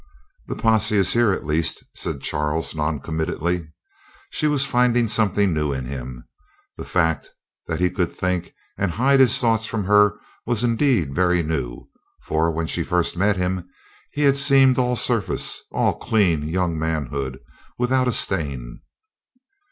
[0.47, 3.69] "The posse is here, at least," said Charles noncommittally.
[4.31, 6.27] She was finding something new in him.
[6.75, 7.29] The fact
[7.67, 11.87] that he could think and hide his thoughts from her was indeed very new;
[12.23, 13.69] for, when she first met him,
[14.11, 17.37] he had seemed all surface, all clean young manhood
[17.77, 18.81] without a stain.